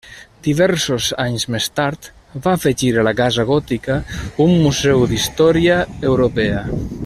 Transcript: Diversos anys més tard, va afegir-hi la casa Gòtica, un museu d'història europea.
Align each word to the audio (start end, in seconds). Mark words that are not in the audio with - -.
Diversos 0.45 1.09
anys 1.23 1.45
més 1.55 1.67
tard, 1.79 2.07
va 2.47 2.53
afegir-hi 2.59 3.05
la 3.09 3.15
casa 3.21 3.45
Gòtica, 3.51 3.99
un 4.47 4.57
museu 4.65 5.05
d'història 5.13 5.77
europea. 6.15 6.67